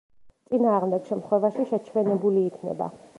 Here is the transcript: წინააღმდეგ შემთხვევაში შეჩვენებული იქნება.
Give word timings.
წინააღმდეგ 0.53 1.05
შემთხვევაში 1.11 1.65
შეჩვენებული 1.73 2.47
იქნება. 2.53 2.89